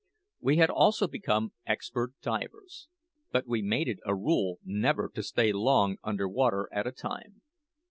We 0.39 0.57
had 0.57 0.71
also 0.71 1.05
become 1.07 1.53
expert 1.67 2.13
divers. 2.23 2.87
But 3.31 3.45
we 3.45 3.61
made 3.61 3.87
it 3.87 3.99
a 4.03 4.15
rule 4.15 4.57
never 4.65 5.07
to 5.13 5.21
stay 5.21 5.53
long 5.53 5.97
under 6.03 6.27
water 6.27 6.67
at 6.71 6.87
a 6.87 6.91
time. 6.91 7.43